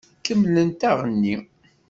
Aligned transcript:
Kemmlemt 0.25 0.81
aɣenni! 0.89 1.35